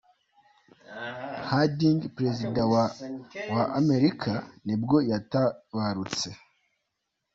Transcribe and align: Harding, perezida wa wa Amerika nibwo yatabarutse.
Harding, 1.49 1.99
perezida 2.17 2.61
wa 2.71 2.83
wa 3.55 3.63
Amerika 3.79 4.31
nibwo 4.65 4.97
yatabarutse. 5.11 6.29